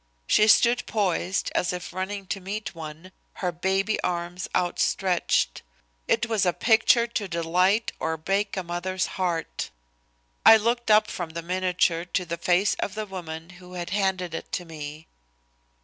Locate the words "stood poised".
0.47-1.51